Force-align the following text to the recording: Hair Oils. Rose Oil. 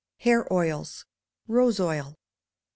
Hair 0.17 0.51
Oils. 0.51 1.05
Rose 1.47 1.79
Oil. 1.79 2.17